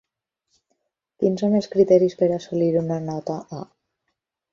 Quins 1.23 1.43
són 1.43 1.57
els 1.59 1.69
criteris 1.75 2.15
per 2.21 2.29
assolir 2.39 2.71
una 2.81 2.97
nota 3.11 3.37
A? 3.59 3.61